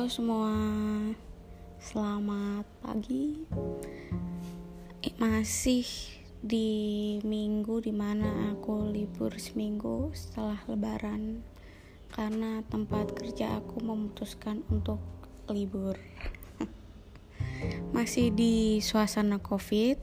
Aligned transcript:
Halo 0.00 0.08
semua, 0.08 0.56
selamat 1.76 2.64
pagi. 2.80 3.44
Eh, 5.04 5.12
masih 5.20 5.84
di 6.40 7.20
minggu 7.20 7.84
di 7.84 7.92
mana 7.92 8.48
aku 8.48 8.88
libur 8.88 9.36
seminggu 9.36 10.08
setelah 10.16 10.56
lebaran 10.72 11.44
karena 12.16 12.64
tempat 12.72 13.12
kerja 13.12 13.60
aku 13.60 13.84
memutuskan 13.84 14.64
untuk 14.72 15.04
libur. 15.52 16.00
Masih 17.92 18.32
di 18.32 18.80
suasana 18.80 19.36
covid 19.36 20.00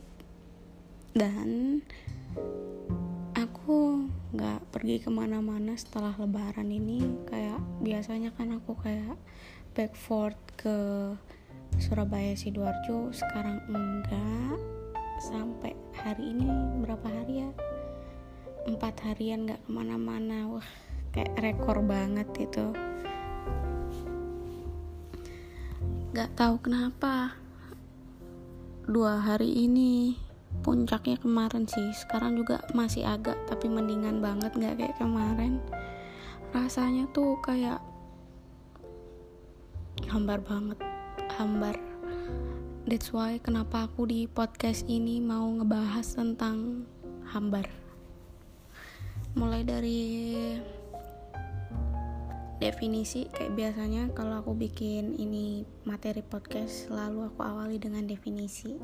dan 1.17 1.81
aku 3.33 4.05
nggak 4.37 4.61
pergi 4.69 5.01
ke 5.01 5.09
mana-mana 5.09 5.73
setelah 5.73 6.13
lebaran 6.21 6.69
ini 6.69 7.01
kayak 7.25 7.57
biasanya 7.81 8.29
kan 8.37 8.53
aku 8.61 8.77
kayak 8.77 9.17
backford 9.77 10.33
ke 10.57 10.77
Surabaya 11.77 12.33
sidoarjo? 12.33 13.13
Sekarang 13.13 13.61
enggak. 13.69 14.57
Sampai 15.21 15.77
hari 15.93 16.33
ini 16.33 16.49
berapa 16.81 17.05
hari 17.05 17.45
ya? 17.45 17.49
Empat 18.65 19.05
harian 19.05 19.45
nggak 19.45 19.61
ke 19.61 19.69
mana-mana. 19.69 20.49
Wah 20.49 20.69
kayak 21.13 21.37
rekor 21.37 21.85
banget 21.85 22.25
itu. 22.41 22.73
Nggak 26.09 26.33
tahu 26.33 26.57
kenapa 26.65 27.37
dua 28.89 29.21
hari 29.21 29.61
ini 29.61 30.17
puncaknya 30.65 31.21
kemarin 31.21 31.69
sih. 31.69 31.93
Sekarang 31.93 32.33
juga 32.33 32.65
masih 32.73 33.05
agak 33.05 33.37
tapi 33.45 33.69
mendingan 33.69 34.25
banget 34.25 34.57
nggak 34.57 34.81
kayak 34.81 34.97
kemarin. 34.97 35.61
Rasanya 36.49 37.05
tuh 37.13 37.37
kayak 37.45 37.77
hambar 40.05 40.37
banget. 40.45 40.77
Hambar. 41.41 41.73
That's 42.85 43.09
why 43.09 43.41
kenapa 43.41 43.89
aku 43.89 44.05
di 44.05 44.29
podcast 44.29 44.85
ini 44.85 45.17
mau 45.17 45.49
ngebahas 45.49 46.05
tentang 46.13 46.85
hambar. 47.33 47.65
Mulai 49.33 49.65
dari 49.65 50.01
definisi 52.57 53.29
kayak 53.29 53.53
biasanya 53.53 54.09
kalau 54.13 54.41
aku 54.41 54.53
bikin 54.53 55.17
ini 55.17 55.65
materi 55.85 56.21
podcast 56.21 56.85
selalu 56.85 57.33
aku 57.33 57.41
awali 57.41 57.81
dengan 57.81 58.05
definisi. 58.05 58.77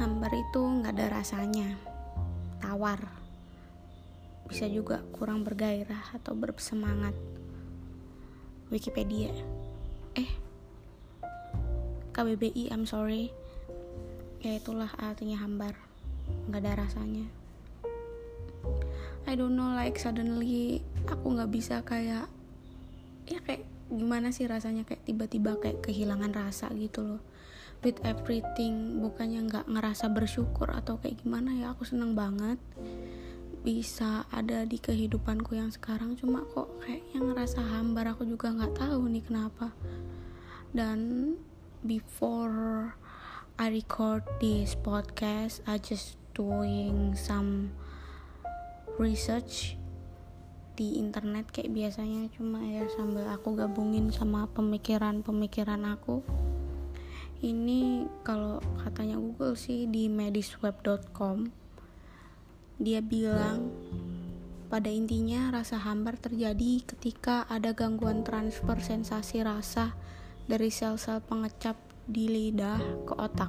Hambar 0.00 0.32
itu 0.32 0.60
nggak 0.64 0.96
ada 0.96 1.06
rasanya. 1.20 1.76
Tawar. 2.58 2.98
Bisa 4.48 4.68
juga 4.68 5.00
kurang 5.14 5.46
bergairah 5.46 6.18
atau 6.18 6.36
bersemangat 6.36 7.14
Wikipedia. 8.72 9.32
Eh 10.16 10.30
KBBI 12.14 12.72
I'm 12.72 12.88
sorry. 12.88 13.28
Ya 14.40 14.56
itulah 14.56 14.88
artinya 14.96 15.40
hambar. 15.40 15.76
Nggak 16.48 16.60
ada 16.64 16.72
rasanya. 16.86 17.26
I 19.24 19.32
don't 19.36 19.56
know 19.56 19.72
like 19.72 19.96
suddenly 20.00 20.84
aku 21.08 21.36
nggak 21.36 21.50
bisa 21.52 21.80
kayak 21.84 22.28
ya 23.24 23.40
kayak 23.44 23.64
gimana 23.92 24.32
sih 24.32 24.48
rasanya? 24.48 24.88
Kayak 24.88 25.04
tiba-tiba 25.04 25.56
kayak 25.60 25.84
kehilangan 25.84 26.32
rasa 26.32 26.72
gitu 26.76 27.04
loh. 27.04 27.22
With 27.84 28.00
everything 28.04 29.04
bukannya 29.04 29.44
nggak 29.44 29.68
ngerasa 29.68 30.08
bersyukur 30.08 30.72
atau 30.72 30.96
kayak 31.00 31.20
gimana 31.20 31.52
ya? 31.52 31.76
Aku 31.76 31.84
seneng 31.84 32.16
banget 32.16 32.56
bisa 33.64 34.28
ada 34.28 34.68
di 34.68 34.76
kehidupanku 34.76 35.56
yang 35.56 35.72
sekarang. 35.72 36.12
Cuma 36.20 36.44
kok 36.52 36.68
kayaknya 36.84 37.24
ngerasa 37.24 37.64
hambar. 37.64 38.12
Aku 38.12 38.28
juga 38.28 38.52
nggak 38.52 38.76
tahu 38.76 39.08
nih 39.08 39.24
kenapa. 39.24 39.72
Dan 40.76 41.32
before 41.80 42.92
I 43.56 43.72
record 43.72 44.28
this 44.44 44.76
podcast 44.76 45.64
I 45.64 45.80
just 45.80 46.20
doing 46.36 47.16
some 47.16 47.72
research 49.00 49.80
di 50.76 51.00
internet 51.00 51.48
kayak 51.48 51.72
biasanya. 51.72 52.28
Cuma 52.36 52.60
ya 52.60 52.84
sambil 52.92 53.24
aku 53.32 53.56
gabungin 53.56 54.12
sama 54.12 54.44
pemikiran-pemikiran 54.52 55.88
aku. 55.88 56.20
Ini 57.40 58.12
kalau 58.28 58.60
katanya 58.84 59.16
Google 59.16 59.56
sih 59.56 59.88
di 59.88 60.12
medisweb.com 60.12 61.63
dia 62.84 63.00
bilang 63.00 63.72
pada 64.68 64.92
intinya 64.92 65.48
rasa 65.48 65.80
hambar 65.80 66.20
terjadi 66.20 66.84
ketika 66.84 67.48
ada 67.48 67.72
gangguan 67.72 68.20
transfer 68.20 68.76
sensasi 68.76 69.40
rasa 69.40 69.96
dari 70.44 70.68
sel-sel 70.68 71.24
pengecap 71.24 71.80
di 72.04 72.28
lidah 72.28 72.76
ke 73.08 73.16
otak 73.16 73.48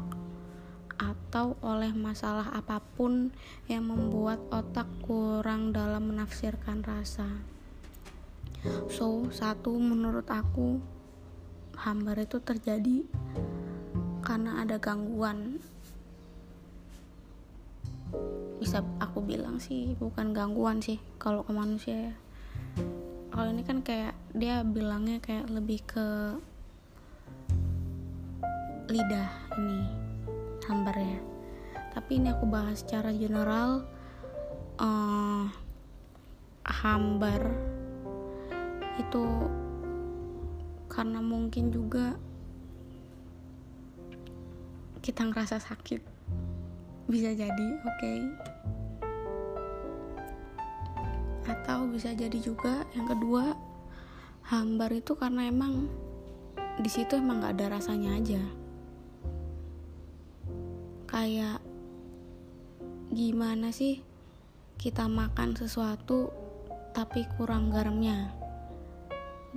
atau 0.95 1.59
oleh 1.59 1.91
masalah 1.91 2.47
apa 2.55 2.79
pun 2.95 3.35
yang 3.67 3.91
membuat 3.91 4.39
otak 4.47 4.87
kurang 5.03 5.75
dalam 5.75 6.15
menafsirkan 6.15 6.79
rasa. 6.87 7.27
So, 8.87 9.27
satu 9.35 9.75
menurut 9.75 10.31
aku 10.31 10.79
hambar 11.75 12.23
itu 12.23 12.39
terjadi 12.39 13.03
karena 14.23 14.63
ada 14.63 14.79
gangguan 14.79 15.59
bisa 18.61 18.81
aku 19.03 19.19
bilang 19.21 19.59
sih 19.59 19.93
bukan 19.99 20.31
gangguan 20.31 20.79
sih 20.79 20.99
kalau 21.21 21.43
ke 21.43 21.51
manusia 21.51 22.11
ya. 22.11 22.15
Kalau 23.35 23.51
ini 23.51 23.63
kan 23.67 23.83
kayak 23.83 24.15
dia 24.31 24.63
bilangnya 24.63 25.19
kayak 25.19 25.51
lebih 25.51 25.83
ke 25.83 26.39
lidah 28.85 29.29
ini 29.57 29.81
hambar 30.69 30.93
ya 30.93 31.19
tapi 31.95 32.19
ini 32.19 32.29
aku 32.29 32.45
bahas 32.45 32.83
secara 32.83 33.09
general 33.15 33.87
uh, 34.77 35.47
hambar 36.61 37.55
itu 39.01 39.23
karena 40.91 41.19
mungkin 41.23 41.73
juga 41.73 42.13
kita 45.01 45.25
ngerasa 45.25 45.57
sakit 45.63 46.14
bisa 47.05 47.31
jadi 47.33 47.67
oke. 47.85 47.99
Okay. 48.01 48.19
atau 51.45 51.85
bisa 51.89 52.13
jadi 52.13 52.37
juga 52.41 52.85
yang 52.97 53.05
kedua 53.09 53.53
hambar 54.49 54.93
itu 54.93 55.17
karena 55.17 55.49
emang 55.49 55.89
di 56.77 56.89
situ 56.89 57.17
emang 57.17 57.41
nggak 57.41 57.57
ada 57.57 57.65
rasanya 57.79 58.17
aja. 58.17 58.41
Kayak 61.09 61.63
gimana 63.09 63.71
sih 63.73 64.03
kita 64.75 65.07
makan 65.07 65.57
sesuatu 65.57 66.29
tapi 66.93 67.25
kurang 67.37 67.73
garamnya? 67.73 68.29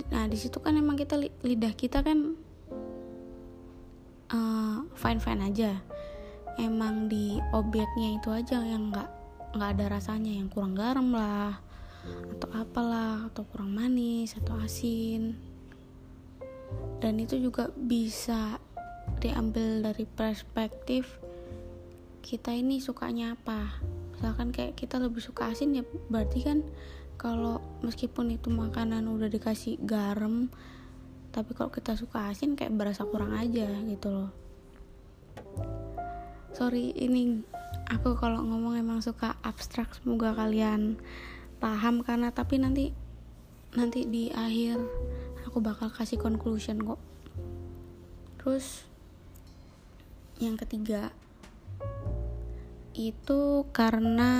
Nah 0.09 0.25
di 0.25 0.37
situ 0.39 0.57
kan 0.63 0.77
emang 0.79 0.97
kita 0.97 1.19
lidah 1.45 1.73
kita 1.77 2.01
kan 2.01 2.33
uh, 4.31 4.37
eh, 4.37 4.77
fine 4.97 5.21
fine 5.21 5.43
aja 5.43 5.77
emang 6.59 7.07
di 7.07 7.39
objeknya 7.55 8.19
itu 8.19 8.29
aja 8.35 8.59
yang 8.59 8.91
nggak 8.91 9.09
nggak 9.55 9.69
ada 9.79 9.85
rasanya 9.97 10.35
yang 10.35 10.51
kurang 10.51 10.77
garam 10.77 11.09
lah 11.09 11.57
atau 12.35 12.49
apalah 12.55 13.27
atau 13.31 13.43
kurang 13.49 13.71
manis 13.73 14.35
atau 14.35 14.59
asin. 14.59 15.35
Dan 16.99 17.17
itu 17.17 17.39
juga 17.39 17.71
bisa 17.73 18.59
diambil 19.23 19.81
dari 19.81 20.05
perspektif 20.05 21.17
kita 22.21 22.53
ini 22.53 22.77
sukanya 22.83 23.33
apa. 23.33 23.79
Misalkan 24.13 24.51
kayak 24.51 24.75
kita 24.75 24.99
lebih 24.99 25.23
suka 25.23 25.49
asin 25.49 25.79
ya 25.79 25.83
berarti 26.11 26.39
kan 26.43 26.59
kalau 27.19 27.59
meskipun 27.83 28.35
itu 28.35 28.47
makanan 28.47 29.07
udah 29.11 29.27
dikasih 29.27 29.75
garam 29.83 30.47
tapi 31.29 31.53
kalau 31.53 31.69
kita 31.69 31.93
suka 31.93 32.31
asin 32.31 32.55
kayak 32.55 32.73
berasa 32.73 33.05
kurang 33.05 33.35
aja 33.35 33.69
gitu 33.85 34.07
loh 34.09 34.31
sorry 36.59 36.91
ini 36.91 37.39
aku 37.87 38.19
kalau 38.19 38.43
ngomong 38.43 38.75
emang 38.75 38.99
suka 38.99 39.39
abstrak 39.47 39.95
semoga 39.95 40.35
kalian 40.35 40.99
paham 41.63 42.03
karena 42.03 42.35
tapi 42.35 42.59
nanti 42.59 42.91
nanti 43.71 44.03
di 44.03 44.27
akhir 44.27 44.75
aku 45.47 45.63
bakal 45.63 45.87
kasih 45.87 46.19
conclusion 46.19 46.83
kok. 46.83 46.99
Terus 48.43 48.83
yang 50.43 50.59
ketiga 50.59 51.15
itu 52.91 53.63
karena 53.71 54.31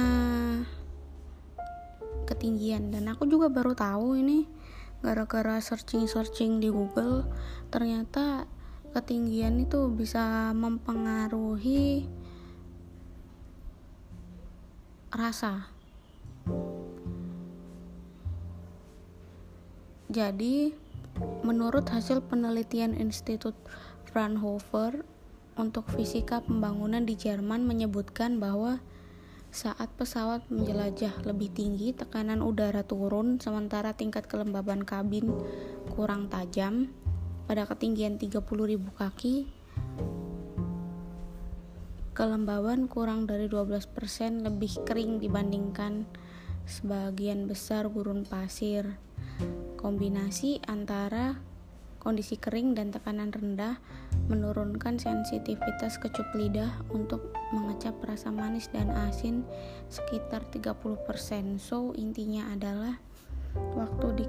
ketinggian. 2.27 2.91
Dan 2.91 3.07
aku 3.07 3.31
juga 3.31 3.47
baru 3.47 3.71
tahu 3.71 4.19
ini 4.19 4.43
gara-gara 4.99 5.55
searching-searching 5.63 6.59
di 6.59 6.67
Google 6.67 7.23
ternyata 7.71 8.43
ketinggian 8.91 9.61
itu 9.63 9.89
bisa 9.93 10.53
mempengaruhi 10.57 12.09
rasa. 15.09 15.69
Jadi 20.09 20.73
menurut 21.45 21.85
hasil 21.85 22.25
penelitian 22.25 22.97
Institut 22.97 23.53
Fraunhofer 24.09 25.05
untuk 25.53 25.85
fisika 25.93 26.41
pembangunan 26.41 27.05
di 27.05 27.13
Jerman 27.13 27.67
menyebutkan 27.67 28.41
bahwa 28.41 28.81
saat 29.49 29.89
pesawat 29.97 30.45
menjelajah 30.53 31.25
lebih 31.25 31.49
tinggi, 31.49 31.89
tekanan 31.89 32.45
udara 32.45 32.85
turun 32.85 33.41
sementara 33.41 33.97
tingkat 33.97 34.29
kelembaban 34.29 34.85
kabin 34.85 35.29
kurang 35.93 36.29
tajam. 36.29 36.93
Pada 37.49 37.65
ketinggian 37.65 38.21
30.000 38.21 38.45
kaki, 38.93 39.49
kelembaban 42.13 42.85
kurang 42.85 43.25
dari 43.25 43.49
12% 43.49 43.89
lebih 44.45 44.85
kering 44.85 45.17
dibandingkan 45.17 46.05
sebagian 46.69 47.49
besar 47.49 47.89
gurun 47.89 48.21
pasir. 48.21 49.01
Kombinasi 49.81 50.61
antara 50.69 51.41
kondisi 51.97 52.37
kering 52.37 52.77
dan 52.77 52.93
tekanan 52.93 53.33
rendah 53.33 53.81
menurunkan 54.29 55.01
sensitivitas 55.01 55.97
kecup 55.97 56.29
lidah 56.37 56.85
untuk 56.93 57.33
mengecap 57.49 57.97
rasa 58.05 58.29
manis 58.29 58.69
dan 58.69 58.93
asin 59.09 59.41
sekitar 59.89 60.45
30%. 60.53 61.57
So, 61.57 61.97
intinya 61.97 62.53
adalah 62.53 63.01
waktu 63.73 64.21
di 64.21 64.25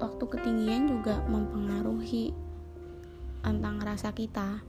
waktu 0.00 0.24
ketinggian 0.24 0.88
juga 0.88 1.20
mempengaruhi 1.28 2.51
tentang 3.42 3.82
rasa 3.82 4.14
kita. 4.14 4.62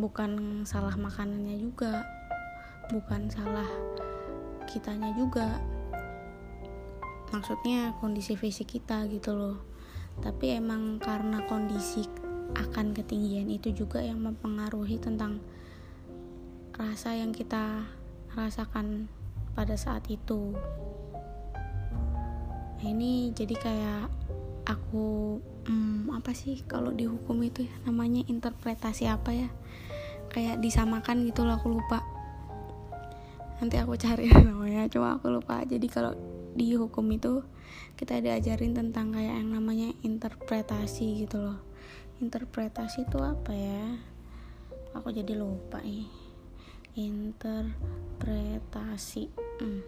Bukan 0.00 0.64
salah 0.64 0.96
makanannya 0.96 1.60
juga, 1.60 2.02
bukan 2.88 3.28
salah 3.28 3.68
kitanya 4.66 5.12
juga. 5.14 5.60
Maksudnya 7.30 7.94
kondisi 8.02 8.34
fisik 8.34 8.74
kita 8.80 9.06
gitu 9.06 9.36
loh 9.36 9.70
tapi 10.20 10.58
emang 10.58 11.00
karena 11.00 11.40
kondisi 11.48 12.04
akan 12.58 12.92
ketinggian 12.92 13.48
itu 13.48 13.72
juga 13.72 14.04
yang 14.04 14.20
mempengaruhi 14.20 15.00
tentang 15.00 15.40
rasa 16.76 17.16
yang 17.16 17.32
kita 17.32 17.88
rasakan 18.36 19.08
pada 19.56 19.78
saat 19.78 20.04
itu 20.12 20.52
nah 22.80 22.86
ini 22.88 23.32
jadi 23.36 23.54
kayak 23.60 24.06
aku 24.70 25.38
hmm, 25.66 26.14
apa 26.14 26.30
sih 26.30 26.62
kalau 26.66 26.92
dihukum 26.94 27.42
itu 27.42 27.66
ya 27.66 27.74
namanya 27.86 28.22
interpretasi 28.26 29.06
apa 29.10 29.32
ya? 29.34 29.48
Kayak 30.30 30.62
disamakan 30.62 31.26
gitu 31.26 31.42
loh 31.42 31.58
aku 31.58 31.68
lupa. 31.74 32.06
Nanti 33.58 33.82
aku 33.82 33.98
cari 33.98 34.30
namanya 34.48 34.86
cuma 34.86 35.18
aku 35.18 35.26
lupa. 35.30 35.64
Jadi 35.66 35.86
kalau 35.90 36.14
di 36.54 36.74
hukum 36.78 37.10
itu 37.10 37.42
kita 37.98 38.22
diajarin 38.22 38.74
tentang 38.74 39.12
kayak 39.14 39.36
yang 39.42 39.52
namanya 39.52 39.92
interpretasi 40.06 41.26
gitu 41.26 41.38
loh. 41.42 41.58
Interpretasi 42.22 43.02
itu 43.10 43.18
apa 43.18 43.52
ya? 43.52 43.98
Aku 44.94 45.10
jadi 45.10 45.34
lupa 45.34 45.82
nih. 45.82 46.06
Interpretasi 46.94 49.30
hmm. 49.62 49.82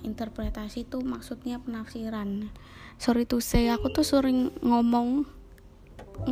Interpretasi 0.00 0.88
itu 0.88 1.04
maksudnya 1.04 1.60
penafsiran. 1.60 2.48
Sorry 2.96 3.28
to 3.28 3.44
say 3.44 3.68
aku 3.68 3.92
tuh 3.92 4.06
sering 4.06 4.54
ngomong 4.64 5.28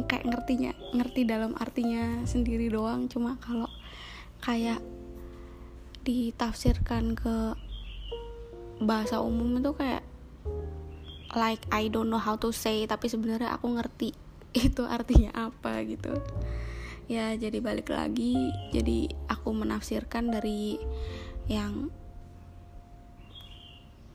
kayak 0.06 0.24
ngertinya 0.28 0.72
ngerti 0.96 1.28
dalam 1.28 1.52
artinya 1.58 2.24
sendiri 2.24 2.72
doang. 2.72 3.10
Cuma 3.12 3.36
kalau 3.42 3.68
kayak 4.40 4.80
ditafsirkan 6.00 7.12
ke 7.12 7.52
bahasa 8.80 9.20
umum 9.20 9.60
itu 9.60 9.76
kayak 9.76 10.00
like 11.36 11.60
I 11.68 11.92
don't 11.92 12.08
know 12.08 12.18
how 12.18 12.40
to 12.40 12.50
say 12.50 12.88
tapi 12.88 13.12
sebenarnya 13.12 13.52
aku 13.52 13.76
ngerti 13.76 14.16
itu 14.66 14.82
artinya 14.88 15.52
apa 15.52 15.84
gitu. 15.84 16.16
Ya 17.10 17.34
jadi 17.34 17.58
balik 17.58 17.90
lagi 17.90 18.54
jadi 18.70 19.10
aku 19.26 19.50
menafsirkan 19.50 20.30
dari 20.30 20.78
yang 21.50 21.90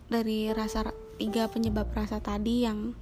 dari 0.06 0.52
rasa 0.54 0.94
tiga 1.18 1.50
penyebab 1.50 1.90
rasa 1.96 2.22
tadi 2.22 2.68
yang 2.68 2.94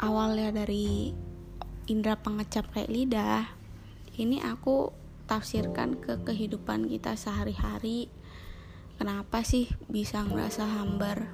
awalnya 0.00 0.52
dari 0.64 1.14
indera 1.88 2.16
pengecap 2.16 2.68
kayak 2.72 2.92
lidah 2.92 3.60
ini 4.20 4.42
aku 4.44 4.92
tafsirkan 5.30 5.96
ke 5.96 6.18
kehidupan 6.26 6.90
kita 6.90 7.14
sehari-hari. 7.14 8.10
Kenapa 8.98 9.46
sih 9.46 9.70
bisa 9.88 10.20
ngerasa 10.26 10.66
hambar? 10.66 11.30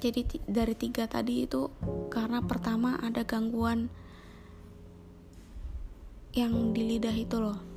Jadi 0.00 0.24
dari 0.48 0.72
tiga 0.72 1.04
tadi 1.04 1.44
itu 1.44 1.68
karena 2.08 2.40
pertama 2.40 2.96
ada 3.02 3.26
gangguan 3.26 3.92
yang 6.32 6.72
di 6.72 6.96
lidah 6.96 7.12
itu 7.12 7.36
loh 7.36 7.73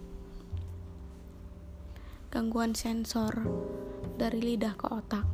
gangguan 2.28 2.76
sensor 2.76 3.32
dari 4.20 4.44
lidah 4.44 4.76
ke 4.76 4.88
otak. 4.92 5.26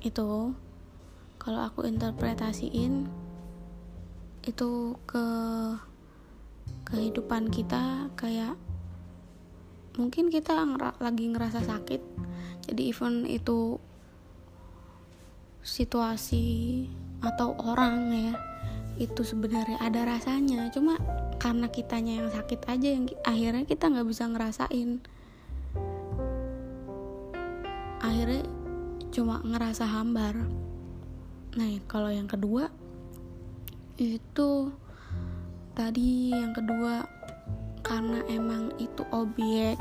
Itu 0.00 0.54
kalau 1.40 1.60
aku 1.66 1.88
interpretasiin 1.88 3.08
itu 4.46 4.96
ke 5.04 5.26
kehidupan 6.88 7.52
kita 7.52 8.08
kayak 8.16 8.56
mungkin 9.98 10.32
kita 10.32 10.54
ngera 10.64 10.96
lagi 11.02 11.28
ngerasa 11.28 11.60
sakit. 11.66 12.02
Jadi 12.70 12.82
even 12.88 13.26
itu 13.26 13.76
situasi 15.60 16.86
atau 17.20 17.52
orang 17.60 18.08
ya 18.14 18.34
itu 19.00 19.24
sebenarnya 19.24 19.80
ada 19.80 20.06
rasanya. 20.06 20.68
Cuma 20.72 20.96
karena 21.40 21.72
kitanya 21.72 22.20
yang 22.20 22.28
sakit 22.28 22.60
aja 22.68 22.88
yang 22.92 23.04
akhirnya 23.24 23.64
kita 23.64 23.88
nggak 23.88 24.08
bisa 24.08 24.28
ngerasain 24.28 25.00
cuma 29.10 29.42
ngerasa 29.42 29.86
hambar. 29.86 30.38
Nah 31.58 31.68
kalau 31.90 32.10
yang 32.10 32.30
kedua 32.30 32.70
itu 33.98 34.72
tadi 35.74 36.32
yang 36.32 36.54
kedua 36.56 37.04
karena 37.84 38.22
emang 38.30 38.72
itu 38.78 39.02
objek 39.10 39.76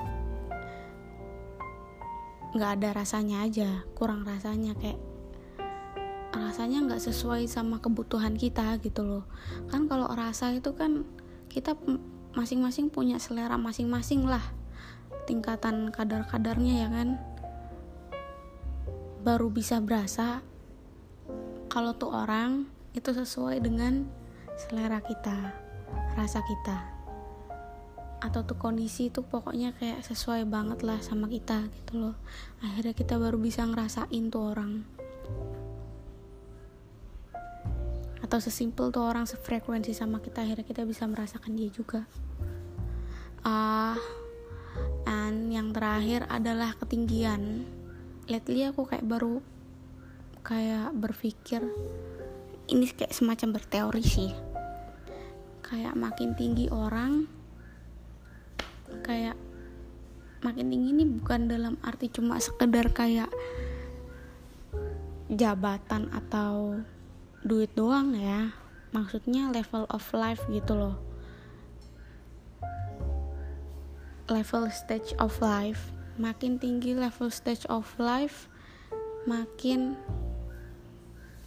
nggak 2.50 2.82
ada 2.82 2.90
rasanya 2.98 3.46
aja 3.46 3.86
kurang 3.94 4.26
rasanya 4.26 4.74
kayak 4.82 4.98
rasanya 6.34 6.90
nggak 6.90 7.04
sesuai 7.06 7.46
sama 7.46 7.78
kebutuhan 7.78 8.34
kita 8.34 8.82
gitu 8.82 9.06
loh. 9.06 9.24
Kan 9.70 9.86
kalau 9.86 10.10
rasa 10.10 10.50
itu 10.58 10.74
kan 10.74 11.06
kita 11.46 11.78
masing-masing 12.34 12.90
punya 12.90 13.22
selera 13.22 13.58
masing-masing 13.58 14.26
lah 14.26 14.42
tingkatan 15.30 15.94
kadar-kadarnya 15.94 16.86
ya 16.86 16.90
kan 16.90 17.22
baru 19.20 19.52
bisa 19.52 19.84
berasa 19.84 20.40
kalau 21.68 21.92
tuh 21.94 22.16
orang 22.16 22.66
itu 22.96 23.12
sesuai 23.12 23.60
dengan 23.62 24.08
selera 24.56 25.04
kita 25.04 25.54
rasa 26.16 26.40
kita. 26.44 26.78
Atau 28.20 28.44
tuh 28.44 28.60
kondisi 28.60 29.08
itu 29.08 29.24
pokoknya 29.24 29.72
kayak 29.80 30.04
sesuai 30.04 30.44
banget 30.48 30.84
lah 30.84 31.00
sama 31.00 31.32
kita 31.32 31.68
gitu 31.72 32.10
loh. 32.10 32.16
Akhirnya 32.60 32.92
kita 32.92 33.16
baru 33.16 33.40
bisa 33.40 33.64
ngerasain 33.64 34.28
tuh 34.28 34.44
orang. 34.52 34.84
Atau 38.20 38.44
sesimpel 38.44 38.92
tuh 38.92 39.08
orang 39.08 39.24
sefrekuensi 39.24 39.96
sama 39.96 40.20
kita 40.20 40.44
akhirnya 40.44 40.68
kita 40.68 40.84
bisa 40.84 41.08
merasakan 41.08 41.56
dia 41.56 41.72
juga. 41.72 42.04
Ah 43.46 43.96
uh, 43.96 43.98
and 45.08 45.56
yang 45.56 45.72
terakhir 45.72 46.28
adalah 46.28 46.76
ketinggian 46.76 47.64
lately 48.30 48.62
aku 48.62 48.86
kayak 48.86 49.10
baru 49.10 49.42
kayak 50.46 50.94
berpikir 50.94 51.66
ini 52.70 52.86
kayak 52.94 53.12
semacam 53.12 53.58
berteori 53.58 54.06
sih. 54.06 54.32
Kayak 55.66 55.98
makin 55.98 56.38
tinggi 56.38 56.70
orang 56.70 57.26
kayak 59.06 59.38
makin 60.42 60.70
tinggi 60.70 60.90
ini 60.94 61.06
bukan 61.06 61.50
dalam 61.50 61.78
arti 61.86 62.10
cuma 62.10 62.42
sekedar 62.42 62.90
kayak 62.94 63.30
jabatan 65.30 66.10
atau 66.14 66.86
duit 67.42 67.74
doang 67.74 68.14
ya. 68.14 68.54
Maksudnya 68.94 69.50
level 69.50 69.90
of 69.90 70.06
life 70.14 70.42
gitu 70.54 70.78
loh. 70.78 70.98
Level 74.30 74.70
stage 74.70 75.18
of 75.18 75.34
life 75.42 75.99
makin 76.20 76.60
tinggi 76.60 76.92
level 76.94 77.32
stage 77.32 77.64
of 77.72 77.88
life 77.96 78.52
makin 79.24 79.96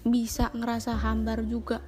bisa 0.02 0.48
ngerasa 0.56 0.96
hambar 0.98 1.44
juga. 1.44 1.84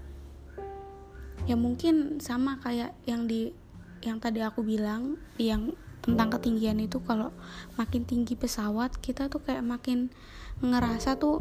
Ya 1.49 1.57
mungkin 1.57 2.21
sama 2.21 2.61
kayak 2.61 2.93
yang 3.09 3.25
di 3.25 3.57
yang 4.05 4.21
tadi 4.21 4.45
aku 4.45 4.61
bilang 4.61 5.17
yang 5.41 5.73
tentang 6.05 6.29
ketinggian 6.37 6.77
itu 6.85 7.01
kalau 7.01 7.33
makin 7.81 8.05
tinggi 8.05 8.37
pesawat 8.37 9.01
kita 9.01 9.33
tuh 9.33 9.41
kayak 9.41 9.65
makin 9.65 10.13
ngerasa 10.61 11.17
tuh 11.17 11.41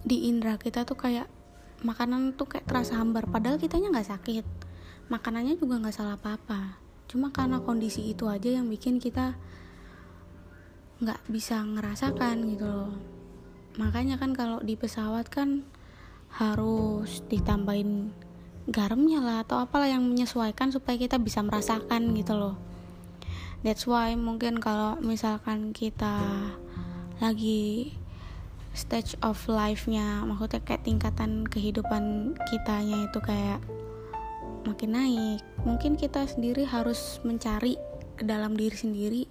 di 0.00 0.32
indera 0.32 0.56
kita 0.56 0.88
tuh 0.88 0.96
kayak 0.96 1.28
makanan 1.84 2.32
tuh 2.40 2.48
kayak 2.48 2.64
terasa 2.64 2.96
hambar 2.96 3.28
padahal 3.28 3.60
kitanya 3.60 3.92
nggak 3.92 4.10
sakit. 4.16 4.44
Makanannya 5.12 5.60
juga 5.60 5.76
nggak 5.76 5.96
salah 5.96 6.16
apa-apa. 6.16 6.80
Cuma 7.10 7.28
karena 7.28 7.60
kondisi 7.60 8.08
itu 8.08 8.30
aja 8.30 8.48
yang 8.48 8.70
bikin 8.70 8.96
kita 8.96 9.36
nggak 11.00 11.20
bisa 11.32 11.64
ngerasakan 11.64 12.44
gitu 12.52 12.68
loh. 12.68 12.92
Makanya 13.80 14.20
kan 14.20 14.36
kalau 14.36 14.60
di 14.60 14.76
pesawat 14.76 15.32
kan 15.32 15.64
harus 16.30 17.24
ditambahin 17.26 18.12
garamnya 18.70 19.18
lah 19.18 19.36
atau 19.42 19.64
apalah 19.64 19.90
yang 19.90 20.04
menyesuaikan 20.04 20.70
supaya 20.70 21.00
kita 21.00 21.16
bisa 21.16 21.40
merasakan 21.40 22.12
gitu 22.14 22.36
loh. 22.36 22.56
That's 23.64 23.84
why 23.88 24.16
mungkin 24.16 24.60
kalau 24.60 25.00
misalkan 25.00 25.72
kita 25.72 26.48
lagi 27.20 27.92
stage 28.72 29.18
of 29.20 29.36
life-nya 29.50 30.22
maksudnya 30.24 30.62
kayak 30.62 30.86
tingkatan 30.86 31.44
kehidupan 31.44 32.32
kitanya 32.48 33.10
itu 33.10 33.18
kayak 33.20 33.60
makin 34.64 34.94
naik 34.94 35.42
mungkin 35.66 35.98
kita 35.98 36.24
sendiri 36.24 36.64
harus 36.64 37.18
mencari 37.26 37.76
ke 38.14 38.24
dalam 38.24 38.54
diri 38.54 38.76
sendiri 38.76 39.22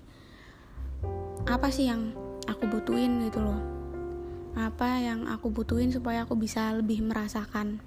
apa 1.50 1.74
sih 1.74 1.90
yang 1.90 2.14
aku 2.46 2.70
butuhin 2.70 3.26
gitu 3.26 3.42
loh? 3.42 3.58
Apa 4.54 5.02
yang 5.02 5.26
aku 5.26 5.50
butuhin 5.50 5.90
supaya 5.90 6.22
aku 6.22 6.38
bisa 6.38 6.70
lebih 6.78 7.02
merasakan? 7.02 7.82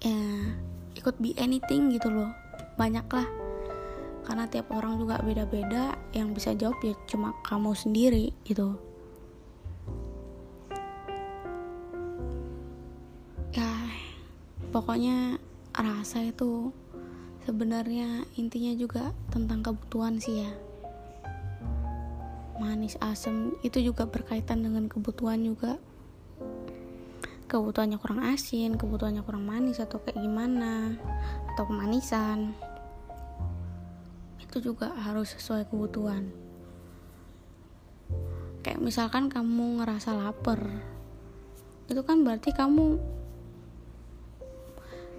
Ya 0.00 0.56
ikut 0.96 1.20
be 1.20 1.36
anything 1.36 1.92
gitu 1.92 2.08
loh. 2.08 2.32
Banyak 2.80 3.04
lah 3.12 3.28
karena 4.24 4.48
tiap 4.48 4.72
orang 4.72 4.96
juga 4.96 5.20
beda-beda. 5.20 5.92
Yang 6.16 6.28
bisa 6.40 6.50
jawab 6.56 6.80
ya 6.80 6.96
cuma 7.04 7.36
kamu 7.44 7.76
sendiri 7.76 8.32
gitu. 8.48 8.72
Ya 13.52 13.68
pokoknya 14.72 15.36
rasa 15.76 16.24
itu 16.24 16.72
sebenarnya 17.44 18.24
intinya 18.40 18.72
juga 18.72 19.12
tentang 19.28 19.60
kebutuhan 19.60 20.16
sih 20.16 20.48
ya 20.48 20.71
manis 22.62 22.94
asam 23.02 23.58
itu 23.66 23.82
juga 23.82 24.06
berkaitan 24.06 24.62
dengan 24.62 24.86
kebutuhan 24.86 25.42
juga. 25.42 25.82
Kebutuhannya 27.50 27.98
kurang 27.98 28.22
asin 28.22 28.78
kebutuhannya 28.78 29.26
kurang 29.26 29.44
manis 29.44 29.82
atau 29.82 29.98
kayak 29.98 30.22
gimana 30.22 30.94
atau 31.52 31.66
kemanisan. 31.66 32.54
Itu 34.38 34.62
juga 34.62 34.94
harus 34.94 35.34
sesuai 35.34 35.66
kebutuhan. 35.66 36.30
Kayak 38.62 38.78
misalkan 38.78 39.26
kamu 39.26 39.82
ngerasa 39.82 40.14
lapar 40.14 40.62
itu 41.90 41.98
kan 42.06 42.22
berarti 42.22 42.54
kamu 42.54 42.96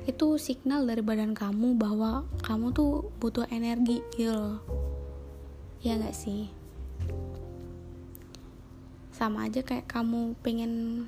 itu 0.07 0.27
signal 0.39 0.87
dari 0.87 1.03
badan 1.03 1.35
kamu 1.35 1.75
bahwa 1.75 2.23
kamu 2.41 2.71
tuh 2.71 3.11
butuh 3.19 3.45
energi 3.51 3.99
gitu 4.15 4.31
loh. 4.31 4.59
Ya 5.83 5.99
gak 5.99 6.15
sih 6.15 6.62
sama 9.13 9.45
aja 9.45 9.61
kayak 9.61 9.85
kamu 9.85 10.33
pengen 10.41 11.05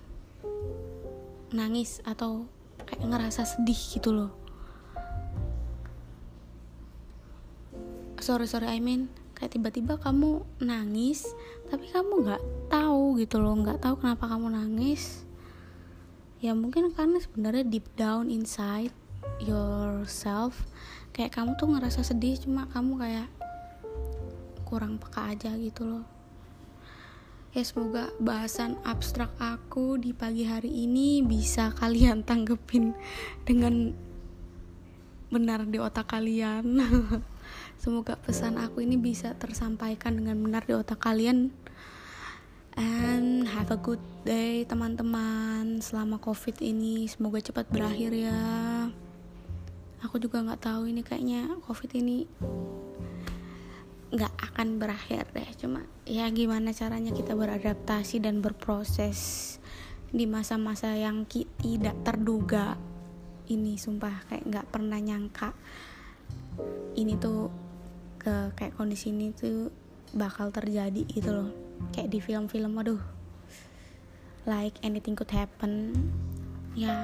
nangis 1.49 2.05
atau 2.05 2.45
kayak 2.85 3.01
ngerasa 3.01 3.43
sedih 3.43 3.77
gitu 3.77 4.13
loh. 4.13 4.31
Sorry 8.21 8.45
sorry 8.45 8.69
I 8.69 8.79
mean 8.79 9.09
kayak 9.33 9.57
tiba-tiba 9.57 9.99
kamu 9.99 10.45
nangis 10.63 11.27
tapi 11.67 11.89
kamu 11.91 12.23
nggak 12.23 12.43
tahu 12.71 13.19
gitu 13.19 13.41
loh 13.41 13.57
nggak 13.57 13.81
tahu 13.81 13.99
kenapa 13.99 14.29
kamu 14.29 14.53
nangis. 14.53 15.25
Ya 16.39 16.53
mungkin 16.53 16.93
karena 16.93 17.17
sebenarnya 17.17 17.65
deep 17.65 17.89
down 17.97 18.29
inside 18.29 18.93
yourself 19.41 20.69
kayak 21.11 21.33
kamu 21.33 21.57
tuh 21.57 21.67
ngerasa 21.73 22.05
sedih 22.05 22.37
cuma 22.37 22.69
kamu 22.69 23.01
kayak 23.01 23.27
kurang 24.67 25.01
peka 25.01 25.31
aja 25.33 25.51
gitu 25.57 25.83
loh 25.87 26.14
ya 27.55 27.63
semoga 27.63 28.11
bahasan 28.19 28.75
abstrak 28.83 29.31
aku 29.39 29.95
di 29.95 30.11
pagi 30.11 30.43
hari 30.43 30.67
ini 30.67 31.23
bisa 31.23 31.71
kalian 31.79 32.27
tanggepin 32.27 32.91
dengan 33.47 33.95
benar 35.31 35.63
di 35.63 35.79
otak 35.79 36.11
kalian 36.11 36.67
Semoga 37.75 38.15
pesan 38.15 38.55
aku 38.57 38.81
ini 38.81 38.95
bisa 38.95 39.35
tersampaikan 39.35 40.15
dengan 40.15 40.39
benar 40.39 40.63
di 40.65 40.73
otak 40.73 41.03
kalian. 41.03 41.51
And 42.75 43.47
have 43.47 43.71
a 43.71 43.79
good 43.79 44.03
day 44.27 44.67
teman-teman 44.67 45.79
selama 45.79 46.19
covid 46.19 46.59
ini 46.59 47.07
semoga 47.07 47.39
cepat 47.39 47.71
berakhir 47.71 48.11
ya. 48.11 48.41
Aku 50.03 50.19
juga 50.19 50.43
nggak 50.43 50.65
tahu 50.65 50.91
ini 50.91 51.01
kayaknya 51.05 51.55
covid 51.63 51.91
ini 51.95 52.27
nggak 54.15 54.33
akan 54.51 54.79
berakhir 54.79 55.27
deh. 55.35 55.49
Cuma 55.59 55.83
ya 56.07 56.31
gimana 56.31 56.71
caranya 56.71 57.11
kita 57.11 57.35
beradaptasi 57.35 58.23
dan 58.23 58.39
berproses 58.39 59.59
di 60.15 60.23
masa-masa 60.23 60.95
yang 60.95 61.27
tidak 61.27 61.99
terduga 62.07 62.79
ini 63.51 63.75
sumpah. 63.75 64.23
Kayak 64.31 64.43
nggak 64.47 64.67
pernah 64.71 64.99
nyangka 65.03 65.51
ini 66.95 67.19
tuh 67.19 67.51
ke 68.15 68.55
kayak 68.55 68.79
kondisi 68.79 69.11
ini 69.11 69.35
tuh 69.35 69.67
bakal 70.15 70.49
terjadi 70.55 71.03
gitu 71.11 71.35
loh. 71.35 71.51
Kayak 71.91 72.15
di 72.15 72.19
film-film 72.23 72.71
aduh. 72.79 73.03
Like 74.47 74.79
anything 74.79 75.19
could 75.19 75.35
happen. 75.35 75.91
Ya 76.71 76.87
yeah, 76.87 77.03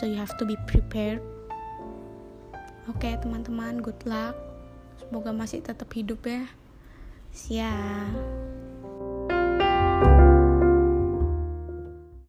so 0.00 0.08
you 0.08 0.16
have 0.16 0.32
to 0.40 0.48
be 0.48 0.56
prepared. 0.64 1.20
Oke 2.88 3.04
okay, 3.04 3.20
teman-teman 3.20 3.84
good 3.84 4.00
luck 4.08 4.47
semoga 5.08 5.32
masih 5.32 5.64
tetap 5.64 5.88
hidup 5.96 6.20
ya. 6.28 6.44
Siap 7.32 8.67